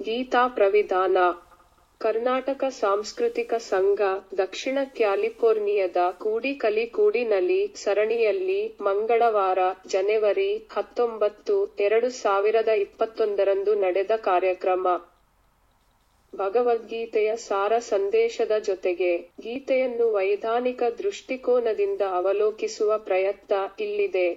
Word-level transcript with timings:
ಗೀತಾ 0.00 0.48
ಪ್ರವಿಧಾನ 0.48 1.18
ಕರ್ನಾಟಕ 2.00 2.64
ಸಾಂಸ್ಕೃತಿಕ 2.76 3.54
ಸಂಘ, 3.64 4.00
ದಕ್ಷಿಣ 4.38 4.78
ಕ್ಯಾಲಿಫೋರ್ನಿಯಾದ 4.96 5.96
ಕೂಡಿಕಲಿಕೂಡಿನಲ್ಲಿ 6.18 7.74
ಸರಣಿಯಲ್ಲಿ 7.74 8.60
ಮಂಗಳವಾರ, 8.80 9.58
ಜನವರಿ 9.86 10.50
ಹತ್ತೊಂಬತ್ತು, 10.70 11.56
ಎರಡು 11.78 12.10
ಸಾವಿರದ 12.10 12.68
ಇಪ್ಪತ್ತೊಂದರಂದು 12.78 13.74
ನಡೆದ 13.74 14.10
ಕಾರ್ಯಕ್ರಮ. 14.22 14.86
ಭಗವದ್ಗೀತೆಯ 16.32 17.36
ಸಾರ 17.36 17.78
ಸಂದೇಶದ 17.88 18.52
ಜೊತೆಗೆ 18.64 19.12
ಗೀತೆಯನ್ನು 19.40 20.12
ವೈಧಾನಿಕ 20.12 20.82
ದೃಷ್ಟಿಕೋನದಿಂದ 20.98 22.02
ಅವಲೋಕಿಸುವ 22.12 22.98
ಪ್ರಯತ್ನ 22.98 23.54
ಇಲ್ಲಿದೆ. 23.80 24.28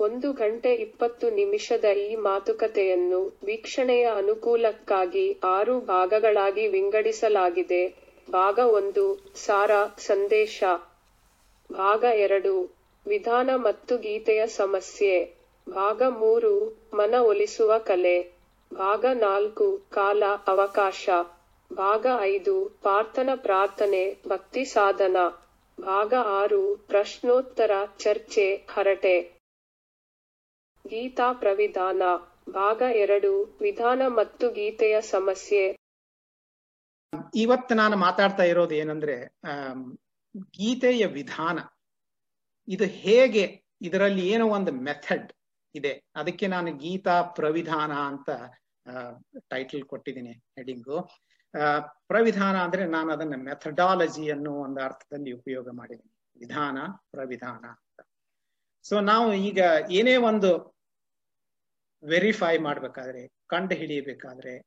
ಒಂದು 0.00 0.32
ಗಂಟೆ 0.32 0.74
ಇಪ್ಪತ್ತು 0.74 1.30
ನಿಮಿಷದ 1.30 1.84
ಈ 1.84 2.16
ಮಾತುಕತೆಯನ್ನು 2.16 3.38
ವೀಕ್ಷಣೆಯ 3.44 4.06
ಅನುಕೂಲಕ್ಕಾಗಿ 4.16 5.38
ಆರು 5.44 5.80
ಭಾಗಗಳಾಗಿ 5.80 6.68
ವಿಂಗಡಿಸಲಾಗಿದೆ. 6.68 8.08
ಭಾಗ 8.30 8.58
ಒಂದು, 8.58 9.32
ಸಾರ 9.34 9.70
ಸಂದೇಶ. 9.98 10.64
ಭಾಗ 11.72 12.04
ಎರಡು, 12.14 12.76
ವಿಧಾನ 13.06 13.50
ಮತ್ತು 13.54 13.98
ಗೀತೆಯ 13.98 14.46
ಸಮಸ್ಯೆ. 14.46 15.34
ಭಾಗ 15.70 16.02
ಮೂರು, 16.02 16.78
ಮನ 16.94 17.14
ಒಲಿಸುವ 17.18 17.78
ಕಲೆ. 17.78 18.22
ಭಾಗ 18.74 19.04
ನಾಲ್ಕು, 19.12 19.80
ಕಾಲ, 19.90 20.22
ಅವಕಾಶ. 20.46 21.08
ಭಾಗ 21.72 22.06
ಐದು 22.20 22.64
ಪಾರ್ಥನ 22.82 23.30
ಪ್ರಾರ್ಥನೆ, 23.36 24.16
ಭಕ್ತಿ 24.28 24.64
ಸಾಧನ. 24.64 25.16
ಭಾಗ 25.80 26.14
ಆರು, 26.26 26.76
ಪ್ರಶ್ನೋತ್ತರ 26.76 27.70
ಚರ್ಚೆ, 27.98 28.54
ಹರಟೆ. 28.54 29.37
ಗೀತಾ 30.84 31.32
ಪ್ರವಿಧಾನ, 31.32 32.02
ಭಾಗ 32.52 32.82
ಎರಡು, 32.94 33.58
ವಿಧಾನ 33.60 34.02
ಮತ್ತು 34.08 34.50
ಗೀತೆಯ 34.50 35.00
ಸಮಸ್ಯೆ. 35.00 35.76
ಇವತ್ತು 37.34 37.74
ನಾನು 37.74 37.96
ಮಾತಾಡ್ತಾ 37.96 38.42
ಇರೋದು 38.42 38.74
ಏನಂದ್ರೆ 38.74 39.16
ಗೀತೆಯ 40.58 41.06
ವಿಧಾನ, 41.06 41.58
ಇದು 42.68 42.84
ಹೇಗೆ, 42.84 43.44
ಇದರಲ್ಲಿ 43.82 44.28
ಏನೋ 44.28 44.46
ಒಂದು 44.48 44.72
ಮೆಥಡ್ 44.72 45.32
ಇದೆ. 45.74 45.92
ಅದಕ್ಕೆ 46.16 46.46
ನಾನು 46.46 46.72
ಗೀತಾ 46.76 47.22
ಪ್ರವಿಧಾನ 47.22 47.92
ಅಂತ 47.92 48.30
ಟೈಟಲ್ 49.48 49.84
ಕೊಟ್ಟಿದ್ದೀನಿ 49.84 50.32
ಹೆಡಿಂಗು. 50.32 50.98
ಪ್ರವಿಧಾನ 52.08 52.56
ಅಂದ್ರೆ 52.56 52.86
ನಾನು 52.86 53.12
ಅದನ್ನ 53.12 53.36
ಮೆಥಡಾಲಜಿ 53.36 54.30
ಅನ್ನೋ 54.30 54.52
ಒಂದು 54.66 54.80
ಅರ್ಥದಲ್ಲಿ 54.80 55.32
ಉಪಯೋಗ 55.32 55.68
ಮಾಡಿದ್ದೀನಿ. 55.72 56.14
ವಿಧಾನ, 56.38 56.78
ಪ್ರವಿಧಾನ 57.10 57.64
ಅಂತ. 57.74 58.07
ಸೊ 58.82 59.00
ನಾವು 59.00 59.32
ಈಗ 59.32 59.60
ಏನೇ 59.90 60.16
ಒಂದು 60.16 60.78
ವೆರಿಫೈ 62.04 62.58
ಮಾಡ್ಬೇಕಾದ್ರೆ, 62.58 63.28
ಕಂಡು 63.46 63.74
ಹಿಡಿಯಬೇಕಾದ್ರೆ 63.74 64.62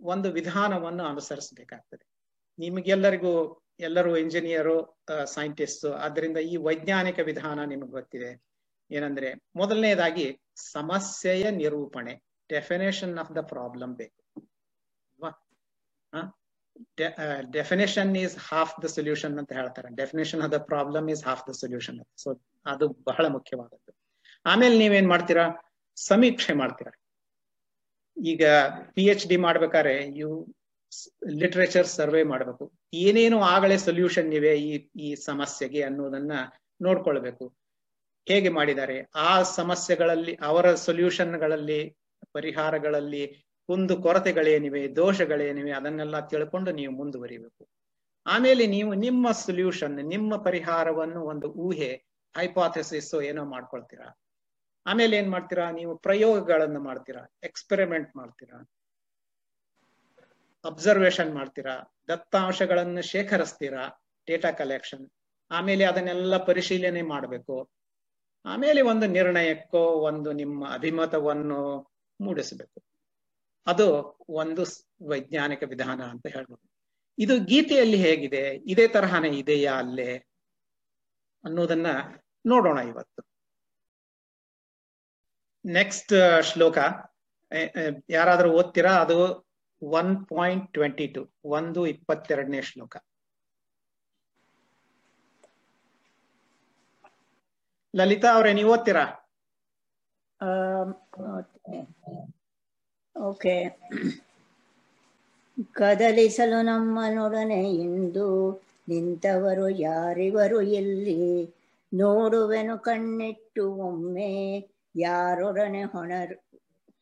ಒಂದು 0.00 0.30
ವಿಧಾನವನ್ನು 0.32 1.04
ಅನುಸರಿಸಬೇಕಾಗ್ತದೆ. 1.04 2.06
ನಿಮಗೆಲ್ಲರಿಗೂ, 2.58 3.60
ಎಲ್ಲರೂ 3.80 4.16
ಇಂಜಿನಿಯರು 4.16 4.96
ಸೈಂಟಿಸ್ಟ್ 5.24 5.84
ಆದ್ರಿಂದ 5.84 6.36
ಈ 6.36 6.56
ವೈಜ್ಞಾನಿಕ 6.56 7.18
ವಿಧಾನ 7.18 7.64
ನಿಮಗೆ 7.64 7.90
ಗೊತ್ತಿದೆ. 7.90 8.42
ಏನಂದ್ರೆ, 8.90 9.34
ಮೊದಲನೇದಾಗಿ 9.56 10.40
ಸಮಸ್ಯೆಯ 10.56 11.50
ನಿರೂಪಣೆ 11.50 12.14
ಡೆಫಿನೇಷನ್ 12.48 13.18
ಆಫ್ 13.18 13.36
ದ 13.36 13.38
ಪ್ರಾಬ್ಲಮ್ 13.40 13.96
ಬೇಕು. 13.96 14.23
Definition 17.52 18.16
is 18.16 18.36
half 18.48 18.74
the 18.82 18.86
solution 18.86 19.38
ಅಂತ 19.38 19.52
ಹೇಳ್ತಾರೆ. 19.52 19.88
Definition 19.94 20.42
of 20.42 20.52
the 20.52 20.58
problem 20.58 21.10
is 21.10 21.24
half 21.24 21.44
the 21.48 21.52
solution 21.52 21.98
so 22.16 22.30
ಅದು 22.66 22.88
ಬಹಳ 22.88 23.26
ಮುಖ್ಯವಾದದ್ದು. 23.26 23.92
ಆಮೇಲೆ 24.46 24.78
ನೀವೇನ್ 24.78 25.08
ಮಾಡ್ತೀರಾ? 25.08 25.46
ಸಮೀಕ್ಷೆ 25.96 26.54
ಮಾಡ್ತೀರಾ. 26.54 26.92
ಈಗ 28.16 28.44
ಪಿ 28.94 29.04
ಎಚ್ 29.04 29.26
ಡಿ 29.28 29.36
ಮಾಡ್ಬೇಕಾದ್ರೆ 29.36 29.94
ಇವು 29.94 30.34
ಲಿಟ್ರೇಚರ್ 31.40 31.86
ಸರ್ವೆ 31.86 32.22
ಮಾಡಬೇಕು. 32.22 32.72
ಏನೇನು 32.94 33.42
ಆಗಲೇ 33.42 33.76
ಸೊಲ್ಯೂಷನ್ 33.78 34.32
ಇವೆ 34.32 34.52
ಈ 34.60 34.90
ಈ 35.00 35.14
ಸಮಸ್ಯೆಗೆ 35.14 35.82
ಅನ್ನೋದನ್ನ 35.82 36.32
ನೋಡ್ಕೊಳ್ಬೇಕು. 36.82 37.46
ಹೇಗೆ 38.28 38.48
ಮಾಡಿದ್ದಾರೆ? 38.48 38.96
ಆ 39.14 39.42
ಸಮಸ್ಯೆಗಳಲ್ಲಿ, 39.42 40.34
ಅವರ 40.34 40.74
ಸೊಲ್ಯೂಷನ್ಗಳಲ್ಲಿ 40.74 41.80
ಪರಿಹಾರಗಳಲ್ಲಿ 42.32 43.43
ಕುಂದು 43.66 44.02
ಕೊರತೆಗಳೇನಿವೆ, 44.02 44.96
ದೋಷಗಳೇನಿವೆ, 44.96 45.72
ಅದನ್ನೆಲ್ಲ 45.72 46.26
ತಿಳ್ಕೊಂಡು 46.26 46.72
ನೀವು 46.72 46.92
ಮುಂದುವರಿಬೇಕು. 46.92 47.68
ಆಮೇಲೆ 48.26 48.66
ನೀವು 48.66 48.94
ನಿಮ್ಮ 48.94 49.30
ಸೊಲ್ಯೂಷನ್ 49.30 49.94
ನಿಮ್ಮ 49.94 50.36
ಪರಿಹಾರವನ್ನು 50.36 51.22
ಒಂದು 51.22 51.48
ಊಹೆ 51.48 52.04
ಹೈಪಾಥೆಸಿಸ್ 52.36 53.22
ಏನೋ 53.22 53.44
ಮಾಡ್ಕೊಳ್ತೀರಾ? 53.44 54.18
ಆಮೇಲೆ 54.86 55.16
ಏನ್ 55.16 55.30
ಮಾಡ್ತೀರಾ? 55.30 55.70
ನೀವು 55.70 55.98
ಪ್ರಯೋಗಗಳನ್ನು 55.98 56.80
ಮಾಡ್ತೀರಾ? 56.80 57.34
ಎಕ್ಸ್ಪೆರಿಮೆಂಟ್ 57.42 58.16
ಮಾಡ್ತೀರಾ? 58.16 58.70
ಅಬ್ಸರ್ವೇಷನ್ 60.64 61.34
ಮಾಡ್ತೀರಾ? 61.34 61.94
ದತ್ತಾಂಶಗಳನ್ನು 62.08 63.02
ಶೇಖರಿಸ್ತೀರಾ? 63.02 64.04
ಡೇಟಾ 64.26 64.50
ಕಲೆಕ್ಷನ್ 64.50 65.10
ಆಮೇಲೆ 65.50 65.84
ಅದನ್ನೆಲ್ಲ 65.84 66.36
ಪರಿಶೀಲನೆ 66.36 67.02
ಮಾಡಬೇಕು. 67.02 67.70
ಆಮೇಲೆ 68.44 68.82
ಒಂದು 68.82 69.06
ನಿರ್ಣಯಕ್ಕೋ, 69.06 69.78
ಒಂದು 69.78 70.32
ನಿಮ್ಮ 70.32 70.72
ಅಭಿಮತವನ್ನು 70.72 71.80
ಮೂಡಿಸಬೇಕು. 72.20 72.93
ಅದು 73.66 74.18
ಒಂದು 74.28 74.62
ವೈಜ್ಞಾನಿಕ 75.08 75.62
ವಿಧಾನ 75.62 76.02
ಅಂತ 76.02 76.26
ಹೇಳ್ಬೋದು. 76.26 76.70
ಇದು 77.18 77.44
ಗೀತೆಯಲ್ಲಿ 77.44 77.96
ಹೇಗಿದೆ, 77.96 78.54
ಇದೇ 78.54 78.88
ತರಹನೇ 78.88 79.28
ಇದೆಯಾ 79.28 79.74
ಅಲ್ಲೇ 79.74 80.16
ಅನ್ನೋದನ್ನ 81.44 81.86
ನೋಡೋಣ 82.46 82.78
ಇವತ್ತು. 82.78 83.22
ನೆಕ್ಸ್ಟ್ 85.64 86.38
ಶ್ಲೋಕ 86.42 86.78
ಯಾರಾದರೂ 86.78 87.80
ಎ- 87.80 88.02
ಯಾರಾದ್ರೂ 88.10 88.52
ಓದ್ತೀರಾ? 88.52 88.92
ಅದು 88.92 89.48
ಒನ್ 89.82 90.26
ಪಾಯಿಂಟ್ 90.26 90.72
ಟ್ವೆಂಟಿ 90.72 91.06
ಟು 91.06 91.34
ಒಂದು 91.44 91.86
ಇಪ್ಪತ್ತೆರಡನೇ 91.86 92.62
ಶ್ಲೋಕ. 92.62 92.96
ಲಲಿತಾ 97.96 98.28
ಅವ್ರೆ, 98.34 98.52
ನೀವು 98.52 98.72
ಓದ್ತೀರಾ? 98.72 99.04
ಓಕೆ. 103.16 103.80
ಕದಲಿಸಲು 105.72 106.62
ನಮ್ಮನೊಡನೆ 106.62 107.70
ಇಂದು 107.70 108.52
ನಿಂತವರು 108.88 109.68
ಯಾರಿವರು 109.68 110.62
ಎಲ್ಲಿ 110.62 111.54
ನೋಡುವೆನು 111.94 112.78
ಕಣ್ಣಿಟ್ಟು 112.78 113.74
ಒಮ್ಮೆ 113.74 114.58
ಯಾರೊಡನೆ 114.96 115.82
ಹೊಣರು, 115.82 116.34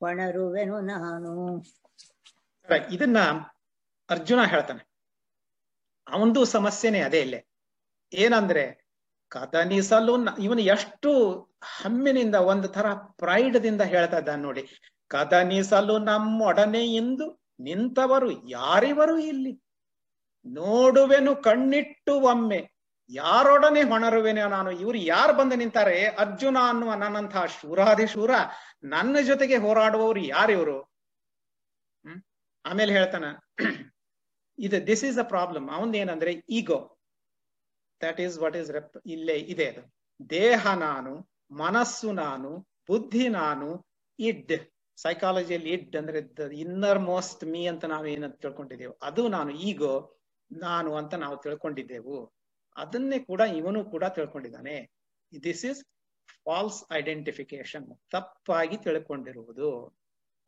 ಹೊಣರುವೆನು 0.00 0.81
ನಾನು? 0.81 1.62
ಇದನ್ನ 2.91 3.19
ಅರ್ಜುನ 4.11 4.44
ಹೇಳ್ತಾನೆ. 4.44 4.89
ಅವಂದು 6.09 6.44
ಸಮಸ್ಯೆನೆ 6.44 7.00
ಅದೇ 7.00 7.21
ಇಲ್ಲೇ. 7.21 7.47
ಏನಂದ್ರೆ 8.12 8.84
ಕದನಿಸಲು 9.29 10.39
ಇವನು 10.39 10.61
ಎಷ್ಟು 10.61 11.41
ಹಮ್ಮಿನಿಂದ, 11.62 12.34
ಒಂದು 12.34 12.69
ತರ 12.69 12.87
ಪ್ರೈಡ್ದಿಂದ 12.94 13.81
ಹೇಳ್ತಾ 13.81 14.19
ಇದ್ದಾನೆ 14.19 14.43
ನೋಡಿ. 14.43 14.92
ಕದನಿಸಲು 15.12 15.97
ನಮ್ಮೊಡನೆ 16.11 16.83
ಇಂದು 16.95 17.27
ನಿಂತವರು 17.61 18.31
ಯಾರಿವರು 18.49 19.17
ಇಲ್ಲಿ? 19.33 19.53
ನೋಡುವೆನು 20.47 21.33
ಕಣ್ಣಿಟ್ಟು 21.47 22.15
ಒಮ್ಮೆ 22.33 22.61
ಯಾರೊಡನೆ 23.11 23.83
ಹೊಣರುವೆನೋ 23.83 24.45
ನಾನು? 24.49 24.71
ಇವ್ರು 24.83 24.99
ಯಾರು 25.12 25.33
ಬಂದು 25.37 25.56
ನಿಂತಾರೆ? 25.56 25.97
ಅರ್ಜುನ 26.23 26.56
ಅನ್ನುವ 26.69 26.93
ನನ್ನಂತಹ 26.95 27.45
ಶೂರಾದಿ 27.56 28.06
ಶೂರ 28.06 28.33
ನನ್ನ 28.84 29.17
ಜೊತೆಗೆ 29.21 29.56
ಹೋರಾಡುವವರು 29.56 30.21
ಯಾರಿವರು 30.34 30.78
ಹ್ಮ್? 32.05 32.21
ಆಮೇಲೆ 32.65 32.93
ಹೇಳ್ತಾನ, 32.93 33.25
ಇದು 34.59 34.79
ದಿಸ್ 34.87 35.05
ಈಸ್ 35.05 35.19
ಅ 35.19 35.27
ಪ್ರಾಬ್ಲಮ್ 35.34 35.67
ಅವನ್ 35.71 35.94
ಏನಂದ್ರೆ 35.94 36.33
ego 36.50 36.79
that 38.00 38.21
is 38.21 38.37
what 38.39 38.56
is 38.61 38.71
rep 38.71 38.97
ಇಲ್ಲೇ 39.06 39.37
ಇದೆ 39.53 39.67
ಅದು. 39.73 39.83
ದೇಹ 40.31 40.62
ನಾನು, 40.79 41.12
ಮನಸ್ಸು 41.56 42.09
ನಾನು, 42.25 42.50
ಬುದ್ಧಿ 42.89 43.27
ನಾನು 43.41 43.69
ಇಡ್ 44.19 44.55
ಸೈಕಾಲಜಿಯಲ್ಲಿ 44.97 45.71
ಇಡ್ 45.71 45.97
ಅಂದ್ರೆ 45.97 46.19
ಇನ್ನರ್ 46.57 47.01
ಮೋಸ್ಟ್ 47.01 47.45
ಮೀ 47.45 47.67
ಅಂತ 47.67 47.85
ನಾವು 47.85 48.06
ಏನಂತ 48.06 48.37
ತಿಳ್ಕೊಂಡಿದ್ದೇವೆ. 48.37 48.94
ಅದು 49.03 49.29
ನಾನು 49.29 49.50
ಈಗೋ 49.50 49.94
ನಾನು 50.53 50.94
ಅಂತ 50.94 51.15
ನಾವು 51.15 51.37
ತಿಳ್ಕೊಂಡಿದ್ದೆವು. 51.37 52.33
ಅದನ್ನೇ 52.77 53.19
ಕೂಡ 53.19 53.41
ಇವನು 53.41 53.85
ಕೂಡ 53.85 54.05
ತಿಳ್ಕೊಂಡಿದ್ದಾನೆ. 54.05 54.77
ದಿಸ್ 55.44 55.65
ಇಸ್ 55.65 55.85
ಫಾಲ್ಸ್ 56.44 56.93
ಐಡೆಂಟಿಫಿಕೇಶನ್ 56.93 57.87
ತಪ್ಪಾಗಿ 58.11 58.77
ತಿಳ್ಕೊಂಡಿರುವುದು. 58.77 59.99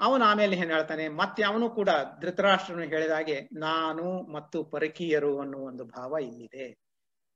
ಅವನು 0.00 0.25
ಆಮೇಲೆ 0.25 0.56
ಏನ್ 0.56 0.70
ಹೇಳ್ತಾನೆ? 0.73 1.08
ಮತ್ತೆ 1.08 1.43
ಅವನು 1.43 1.70
ಕೂಡ 1.70 1.88
ಧೃತರಾಷ್ಟ್ರನು 2.20 2.82
ಹೇಳಿದಾಗೆ 2.82 3.49
ನಾನು 3.52 4.23
ಮತ್ತು 4.32 4.64
ಪರಕೀಯರು 4.64 5.38
ಅನ್ನುವ 5.40 5.67
ಒಂದು 5.67 5.85
ಭಾವ 5.85 6.17
ಇಲ್ಲಿದೆ. 6.23 6.67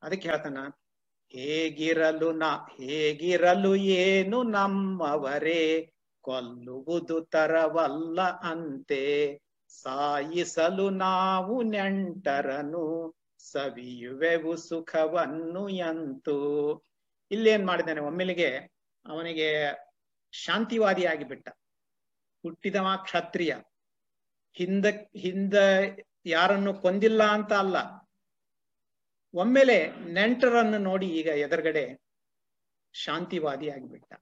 ಅದಕ್ಕೆ 0.02 0.28
ಹೇಳ್ತಾನ, 0.28 0.58
ಹೇಗಿರಲು 1.28 2.32
ನಾ, 2.32 2.50
ಹೇಗಿರಲು 2.81 3.76
ಏನು 3.76 4.43
ನಮ್ಮವರೇ? 4.43 5.93
ಕೊಲ್ಲುವುದು 6.28 7.20
ತರವಲ್ಲ 7.20 8.20
ಅಂತೆ. 8.22 9.02
ಸಾಯಿಸಲು 9.69 10.90
ನಾವು 10.90 11.62
ನೆಂಟರನು, 11.62 13.14
ಸವಿಯುವೆವು 13.38 14.56
ಸುಖವನ್ನು 14.56 15.69
ಎಂತು. 15.69 16.36
ಇಲ್ಲೇನ್ 17.30 17.66
ಮಾಡಿದ್ದಾನೆ 17.66 18.00
ಒಮ್ಮೆಲಿಗೆ 18.00 18.50
ಅವನಿಗೆ 19.06 19.48
ಶಾಂತಿವಾದಿ 20.32 21.04
ಆಗಿಬಿಟ್ಟ 21.06 21.48
ಹುಟ್ಟಿದವ 22.42 22.86
ಕ್ಷತ್ರಿಯ. 23.02 23.54
ಹಿಂದ 24.52 24.86
ಹಿಂದ 25.16 25.54
ಯಾರನ್ನು 26.26 26.75
ಕೊಂದಿಲ್ಲ 26.75 27.22
ಅಂತ 27.22 27.52
ಅಲ್ಲ. 27.52 27.76
ಒಮ್ಮೆಲೆ 29.34 29.78
ನೆಂಟರನ್ನು 30.12 30.78
ನೋಡಿ 30.78 31.08
ಈಗ 31.08 31.26
ಎದುರುಗಡೆ 31.26 31.84
ಶಾಂತಿವಾದಿ 32.92 33.70
ಆಗಿಬಿಟ್ಟ 33.70 34.12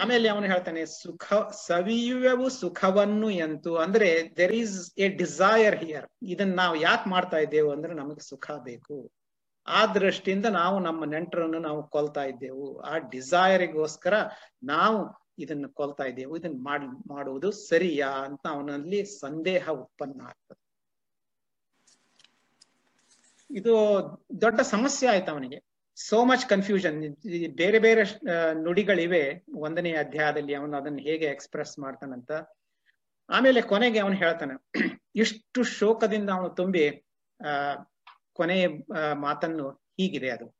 ಆಮೇಲೆ 0.00 0.28
ಅವನು 0.28 0.46
ಹೇಳ್ತಾನೆ, 0.46 0.86
ಸುಖ, 0.86 1.34
ಸವಿಯುವೆವು 1.66 2.48
ಸುಖವನ್ನು 2.48 3.30
ಎಂತು? 3.30 3.76
ಅಂದ್ರೆ 3.76 4.36
there 4.36 4.52
is 4.52 4.92
a 4.98 5.08
desire 5.08 5.84
here 5.84 6.06
ಇದನ್ನ 6.22 6.54
ನಾವು 6.54 6.76
ಯಾಕೆ 6.76 7.10
ಮಾಡ್ತಾ 7.10 7.36
ಇದ್ದೇವು 7.36 7.72
ಅಂದ್ರೆ, 7.72 7.94
ನಮಗೆ 7.94 8.20
ಸುಖ 8.20 8.50
ಬೇಕು. 8.50 9.12
ಆ 9.66 9.86
ದೃಷ್ಟಿಯಿಂದ 9.86 10.46
ನಾವು 10.46 10.78
ನಮ್ಮ 10.78 11.04
ನೆಂಟರನ್ನು 11.04 11.58
ನಾವು 11.58 11.88
ಕೊಲ್ತಾ 11.88 12.24
ಇದ್ದೇವು. 12.24 12.80
ಆ 12.80 12.98
ಡಿಸೈರಿಗೋಸ್ಕರ 12.98 14.14
ನಾವು 14.62 15.28
ಇದನ್ನ 15.38 15.66
ಕೊಲ್ತಾ 15.72 16.04
ಇದ್ದೇವು. 16.04 16.36
ಇದನ್ನ 16.36 16.54
ಮಾಡ್, 16.56 16.84
ಮಾಡುವುದು 17.08 17.52
ಸರಿಯಾ? 17.52 18.08
ಅಂತ 18.08 18.46
ಅವನಲ್ಲಿ 18.50 19.04
ಸಂದೇಹ 19.04 19.70
ಉತ್ಪನ್ನ 19.70 20.20
ಆಗ್ತದೆ. 20.22 20.68
ಇದು 23.50 23.74
ದೊಡ್ಡ 24.40 24.60
ಸಮಸ್ಯೆ 24.60 25.10
ಆಯ್ತು 25.10 25.32
ಅವನಿಗೆ. 25.32 25.62
ಸೋ 26.06 26.24
ಮಚ್ 26.24 26.46
ಕನ್ಫ್ಯೂಷನ್ 26.46 27.16
ಬೇರೆ 27.56 27.78
ಬೇರೆ 27.78 28.02
ನುಡಿಗಳಿವೆ 28.62 29.44
ಒಂದನೇ 29.56 29.92
ಅಧ್ಯಾಯದಲ್ಲಿ 29.92 30.54
ಅವನು 30.54 30.76
ಅದನ್ನು 30.76 30.98
ಹೇಗೆ 30.98 31.24
ಎಕ್ಸ್ಪ್ರೆಸ್ 31.24 31.78
ಮಾಡ್ತಾನಂತ 31.78 32.30
ಆಮೇಲೆ 33.30 33.60
ಕೊನೆಗೆ 33.60 33.98
ಅವನು 33.98 34.14
ಹೇಳ್ತಾನೆ, 34.14 34.68
ಇಷ್ಟು 35.14 35.62
ಶೋಕದಿಂದ 35.62 36.30
ಅವನು 36.30 36.48
ತುಂಬಿ, 36.48 37.06
ಆ, 37.46 37.48
ಕೊನೆಯ 38.32 38.68
ಮಾತನ್ನು 39.14 39.70
ಹೀಗಿದೆ 39.70 40.30
ಅದು. 40.30 40.56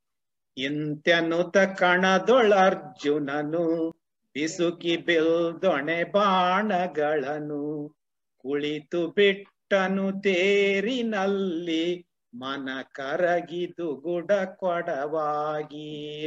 ಇಂತ್ಯನುತ 0.57 1.57
ಕಣದೊಳರ್ಜುನನು 1.57 3.99
ಬಿಸುಕಿ 4.33 4.97
ಬಿಲ್ದೊಣೆ 4.97 6.03
ಬಾಣಗಳನು, 6.03 7.97
ಕುಳಿತು 8.37 9.07
ಬಿಟ್ಟನು 9.07 10.21
ತೇರಿನಲ್ಲಿ 10.21 12.08
ಮನ 12.33 12.69
ಕರಗಿದು 12.81 13.95
ಗುಡ 13.95 14.31
ಕೊಡವಾಗಿ. 14.31 16.25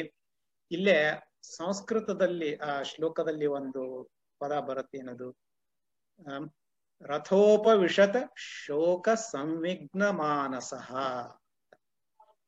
ಇಲ್ಲೇ 0.71 1.29
ಸಂಸ್ಕೃತದಲ್ಲಿ, 1.43 2.57
ಆ 2.57 2.83
ಶ್ಲೋಕದಲ್ಲಿ 2.83 3.47
ಒಂದು 3.47 4.11
ಪದ 4.39 4.61
ಬರುತ್ತೆ 4.61 4.99
ಏನದು? 4.99 5.37
ರಥೋಪವಿಷತ 7.03 8.17
ಶೋಕ 8.37 9.09
ಸಂವಿಗ್ನ 9.09 10.11
ಮಾನಸಃ. 10.11 10.97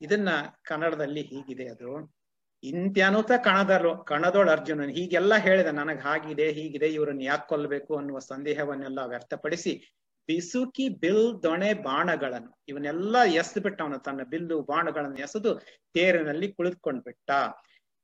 ಇದನ್ನ 0.00 0.28
ಕನ್ನಡದಲ್ಲಿ 0.62 1.22
ಹೀಗಿದೆ 1.22 1.68
ಅದು. 1.68 2.14
ಇಂತ್ಯನುತ 2.62 3.32
ಕಣದಲು, 3.32 4.04
ಕಣದೊಳ 4.04 4.50
ಅರ್ಜುನನ್, 4.50 4.90
ಹೀಗೆಲ್ಲ 4.90 5.34
ಹೇಳಿದ, 5.34 5.66
ನನಗ್ 5.66 6.00
ಹಾಗಿದೆ, 6.00 6.52
ಹೀಗಿದೆ, 6.52 6.86
ಇವ್ರನ್ನ 6.86 7.22
ಯಾಕೆ 7.22 7.48
ಕೊಲ್ಬೇಕು 7.48 7.96
ಅನ್ನುವ 7.96 8.18
ಸಂದೇಹವನ್ನೆಲ್ಲ 8.18 8.98
ವ್ಯಕ್ತಪಡಿಸಿ 9.06 9.94
ಬಿಸುಕಿ 10.28 10.86
ಬಿಲ್ 11.02 11.26
ದೊಣೆ 11.44 11.70
ಬಾಣಗಳನ್ನು, 11.88 12.50
ಇವನ್ನೆಲ್ಲ 12.70 13.16
ಎಸೆದು 13.40 13.60
ಬಿಟ್ಟ 13.66 13.78
ಅವನು 13.82 13.98
ತನ್ನ 14.06 14.22
ಬಿಲ್ಲು 14.32 14.56
ಬಾಣಗಳನ್ನು 14.72 15.20
ಎಸೆದು 15.26 15.50
ತೇರಿನಲ್ಲಿ 15.96 16.48
ಕುಳಿತುಕೊಂಡ್ಬಿಟ್ಟ 16.56 17.30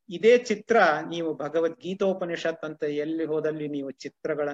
ಇದೇ 0.08 0.32
ಚಿತ್ರ 0.48 0.76
ನೀವು 1.10 1.30
ಭಗವದ್ಗೀತೋಪನಿಷತ್ 1.42 2.64
ಅಂತ 2.68 2.82
ಎಲ್ಲಿ 3.04 3.24
ಹೋದಲ್ಲಿ 3.24 3.66
ನೀವು 3.76 3.90
ಚಿತ್ರಗಳ 4.04 4.48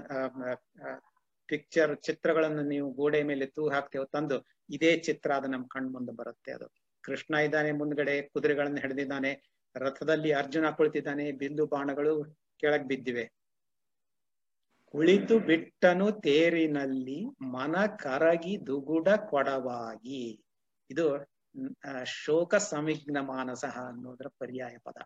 ಪಿಕ್ಚರ್ 1.49 1.93
ಚಿತ್ರಗಳನ್ನು 2.07 2.63
ನೀವು 2.73 2.87
ಗೋಡೆ 2.93 3.21
ಮೇಲೆ 3.23 3.47
ತೂ 3.57 3.65
ಹಾಕ್ತೇವೆ 3.75 4.07
ತಂದು, 4.15 4.37
ಇದೇ 4.77 4.91
ಚಿತ್ರ 5.07 5.31
ಅದು 5.39 5.49
ನಮ್ 5.53 5.65
ಕಣ್ 5.75 5.91
ಮುಂದೆ 5.95 6.13
ಬರುತ್ತೆ 6.21 6.51
ಅದು. 6.57 6.67
ಕೃಷ್ಣ 7.05 7.35
ಇದ್ದಾನೆ 7.47 7.71
ಮುಂದ್ಗಡೆ, 7.81 8.15
ಕುದುರೆಗಳನ್ನು 8.33 8.81
ಹಿಡಿದಿದ್ದಾನೆ, 8.85 9.31
ರಥದಲ್ಲಿ 9.75 10.31
ಅರ್ಜುನ 10.33 10.67
ಕುಳಿತಿದ್ದಾನೆ, 10.79 11.27
ಬಿಲ್ಲು 11.43 11.67
ಬಾಣಗಳು 11.75 12.13
ಕೆಳಗ್ 12.63 12.89
ಬಿದ್ದಿವೆ. 12.93 13.25
ಕುಳಿತು 14.97 15.39
ಬಿಟ್ಟನು 15.39 16.13
ತೇರಿನಲ್ಲಿ 16.13 17.25
ಮನ 17.25 17.87
ಕರಗಿ 17.87 18.67
ದುಗುಡ 18.67 19.09
ಕೊಡವಾಗಿ. 19.09 20.45
ಇದು 20.91 21.05
ಶೋಕ 22.05 22.55
ಸಮಿಗ್ನ 22.55 23.19
ಮಾನಸ 23.21 23.65
ಅನ್ನೋದ್ರ 23.65 24.29
ಪರ್ಯಾಯ 24.29 24.77
ಪದ. 24.85 24.97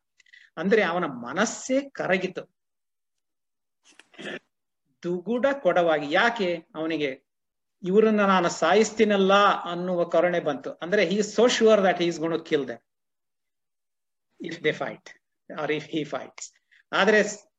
ಅಂದ್ರೆ 0.56 0.82
ಅವನ 0.82 1.04
ಮನಸ್ಸೇ 1.04 1.81
ಕರಗಿತು. 1.90 2.44
ದುಗುಡ 5.02 5.46
ಕೊಡವಾಗಿ. 5.62 6.12
ಯಾಕೆ? 6.12 6.56
ಅವನಿಗೆ, 6.75 7.10
ಇವರನ್ನ 7.82 8.26
ನಾನು 8.26 8.48
ಸಾಯಿಸ್ತೀನಲ್ಲ 8.48 9.32
ಅನ್ನುವ 9.70 10.04
ಕರುಣೆ 10.04 10.40
ಬಂತು. 10.40 10.70
ಅಂದ್ರೆ 10.72 11.04
he 11.04 11.22
so 11.22 11.46
sure 11.48 11.84
that 11.84 12.02
is 12.02 12.20
gonna 12.20 12.37
kill 12.37 12.69
them 12.69 12.87
if 14.40 14.64
they 14.64 14.72
fight 14.72 15.10
or 15.60 15.72
if 15.72 15.88
he 15.88 16.04
fights 16.04 16.52
ಆದ್ರೆ 16.92 17.50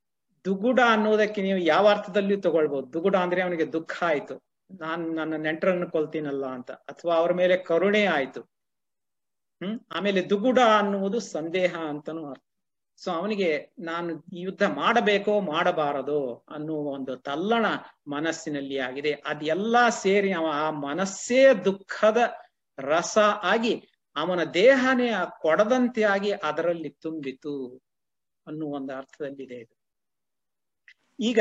ದುಗುಡ 0.45 0.79
ಅನ್ನೋದಕ್ಕೆ 0.87 1.41
ನೀವು 1.41 1.59
ಯಾವ 1.59 1.87
ಅರ್ಥದಲ್ಲಿಯೂ 1.87 2.41
ತಗೊಳ್ಬಹುದು 2.41 2.93
ದುಗುಡ 2.93 3.15
ಅಂದ್ರೆ 3.15 3.41
ಅವನಿಗೆ 3.41 3.73
ದುಃಖ 3.73 4.03
ಆಯ್ತು. 4.03 4.43
ನಾನ್ 4.79 5.15
ನನ್ನ 5.15 5.35
ನೆಂಟರನ್ನು 5.35 5.91
ಕೊಲ್ತೀನಲ್ಲ 5.91 6.45
ಅಂತ. 6.45 6.71
ಅಥವಾ 6.71 7.15
ಅವ್ರ 7.15 7.33
ಮೇಲೆ 7.33 7.57
ಕರುಣೆ 7.57 8.05
ಆಯ್ತು. 8.05 8.41
ಹ್ಮ್? 9.63 9.79
ಆಮೇಲೆ 9.91 10.29
ದುಗುಡ 10.29 10.59
ಅನ್ನುವುದು 10.77 11.19
ಸಂದೇಹ 11.19 11.75
ಅಂತನೂ 11.89 12.29
ಅರ್ಥ. 12.29 12.43
ಸೊ 12.95 13.11
ಅವನಿಗೆ 13.11 13.73
ನಾನು 13.79 14.23
ಯುದ್ಧ 14.33 14.63
ಮಾಡಬೇಕೋ, 14.63 15.41
ಮಾಡಬಾರದೋ 15.41 16.45
ಅನ್ನುವ 16.49 16.77
ಒಂದು 16.77 17.15
ತಲ್ಲಣ 17.15 17.65
ಮನಸ್ಸಿನಲ್ಲಿ 18.07 18.77
ಆಗಿದೆ. 18.77 19.11
ಅದೆಲ್ಲ 19.11 19.89
ಸೇರಿ 19.89 20.33
ಅವ 20.33 20.49
ಆ 20.53 20.71
ಮನಸ್ಸೇ 20.71 21.53
ದುಃಖದ 21.53 22.17
ರಸ 22.79 23.17
ಆಗಿ 23.43 23.87
ಅವನ 24.15 24.43
ದೇಹನೇ 24.43 25.11
ಕೊಡದಂತೆ 25.41 26.03
ಆಗಿ 26.03 26.31
ಅದರಲ್ಲಿ 26.31 26.89
ತುಂಬಿತು 26.89 27.81
ಅನ್ನುವ 28.47 28.75
ಒಂದು 28.75 28.93
ಅರ್ಥದಲ್ಲಿದೆ 28.93 29.55
ಇದು. 29.55 29.80
ಈಗ 31.21 31.39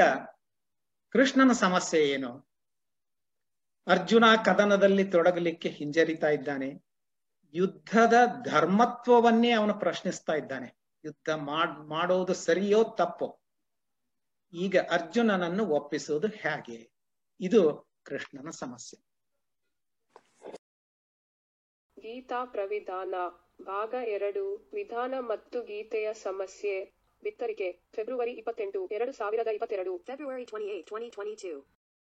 ಕೃಷ್ಣನ 1.08 1.52
ಸಮಸ್ಯೆ 1.52 2.08
ಏನು? 2.08 2.50
ಅರ್ಜುನ 3.86 4.24
ಕದನದಲ್ಲಿ 4.44 5.04
ತೊಡಗಲಿಕ್ಕೆ 5.04 5.68
ಹಿಂಜರಿತಾ 5.68 6.28
ಇದ್ದಾನೆ. 6.28 6.84
ಯುದ್ಧದ 7.54 8.14
ಧರ್ಮತ್ವವನ್ನೇ 8.44 9.50
ಅವನು 9.50 9.78
ಪ್ರಶ್ನಿಸ್ತಾ 9.78 10.32
ಇದ್ದಾನೆ. 10.32 10.78
ಯುದ್ಧ 11.04 11.28
ಮಾಡ್, 11.28 11.88
ಮಾಡೋದು 11.88 12.34
ಸರಿಯೋ 12.34 12.84
ತಪ್ಪೋ? 12.84 13.40
ಈಗ 14.52 14.76
ಅರ್ಜುನನನ್ನು 14.90 15.66
ಒಪ್ಪಿಸುವುದು 15.66 16.28
ಹೇಗೆ? 16.28 16.90
ಇದು 17.40 17.90
ಕೃಷ್ಣನ 18.02 18.50
ಸಮಸ್ಯೆ. 18.50 19.10
ಗೀತಾ 22.00 22.44
ಪ್ರವಿಧಾನ, 22.44 23.14
ಭಾಗ 23.64 23.94
ಎರಡು, 24.04 24.70
ವಿಧಾನ 24.72 25.14
ಮತ್ತು 25.18 25.62
ಗೀತೆಯ 25.62 26.14
ಸಮಸ್ಯೆ. 26.14 26.99
ಬಿತ್ತರಿಕೆ 27.22 27.68
ಫೆಬ್ರವರಿ 27.94 28.32
ಇಪ್ಪತ್ತೆಂಟು 28.32 28.88
ಎರಡು 28.92 29.12
ಸಾವಿರದ 29.12 29.46
ಇಪ್ಪತ್ತೆರಡು 29.48 29.92
February 30.06 30.44
28, 30.44 30.82
2022. 30.90 31.79